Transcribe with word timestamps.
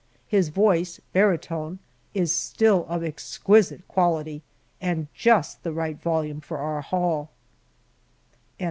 His 0.25 0.49
voice 0.49 0.99
(barytone) 1.13 1.77
is 2.15 2.31
still 2.31 2.87
of 2.89 3.03
exquisite 3.03 3.87
quality, 3.87 4.41
and 4.81 5.05
just 5.13 5.61
the 5.61 5.71
right 5.73 6.01
volume 6.01 6.41
for 6.41 6.57
our 6.57 6.81
hall. 6.81 7.29